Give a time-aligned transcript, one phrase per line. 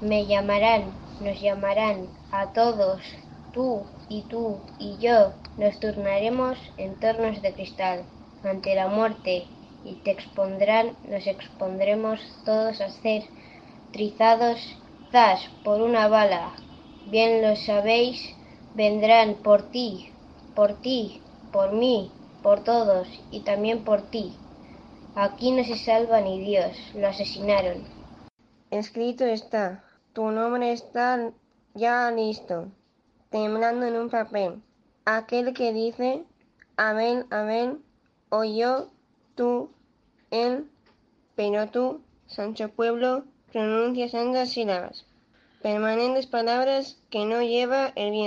[0.00, 3.02] Me llamarán, nos llamarán a todos,
[3.52, 8.06] tú y tú y yo, nos turnaremos en tornos de cristal
[8.44, 9.48] ante la muerte
[9.82, 13.24] y te expondrán, nos expondremos todos a ser
[13.90, 14.60] trizados,
[15.10, 16.54] zas, por una bala.
[17.04, 18.36] Bien lo sabéis,
[18.74, 20.12] vendrán por ti,
[20.54, 24.36] por ti, por mí, por todos y también por ti.
[25.16, 27.88] Aquí no se salva ni Dios, lo asesinaron.
[28.70, 29.87] Escrito está,
[30.18, 31.30] tu nombre está
[31.74, 32.66] ya listo,
[33.30, 34.60] temblando en un papel.
[35.04, 36.24] Aquel que dice,
[36.76, 37.84] amén, amén,
[38.28, 38.90] o yo,
[39.36, 39.70] tú,
[40.32, 40.68] él,
[41.36, 45.06] pero tú, Sancho Pueblo, pronuncias ambas sílabas,
[45.62, 48.18] permanentes palabras que no lleva el viento.